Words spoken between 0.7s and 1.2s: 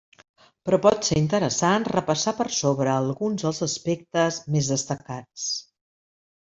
pot ser